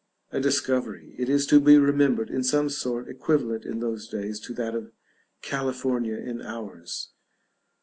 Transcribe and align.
a 0.31 0.39
discovery, 0.39 1.13
it 1.19 1.29
is 1.29 1.45
to 1.45 1.59
be 1.59 1.77
remembered, 1.77 2.31
in 2.31 2.41
some 2.43 2.69
sort 2.69 3.07
equivalent 3.07 3.65
in 3.65 3.81
those 3.81 4.07
days 4.07 4.39
to 4.39 4.51
that 4.51 4.73
of 4.73 4.91
California 5.43 6.15
in 6.17 6.41
ours. 6.41 7.11